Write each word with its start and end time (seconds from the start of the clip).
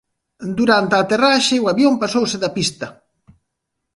Durante 0.59 0.93
a 0.95 1.01
aterraxe 1.03 1.55
o 1.63 1.69
avión 1.73 1.93
pasouse 2.01 2.37
da 2.43 2.53
pista. 2.57 2.87